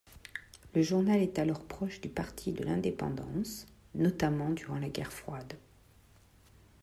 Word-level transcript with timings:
Le 0.73 0.81
journal 0.81 1.21
est 1.21 1.37
alors 1.37 1.63
proche 1.63 2.01
du 2.01 2.09
Parti 2.09 2.53
de 2.53 2.63
l'indépendance, 2.63 3.67
notamment 3.93 4.49
durant 4.49 4.79
la 4.79 4.89
Guerre 4.89 5.13
froide. 5.13 5.53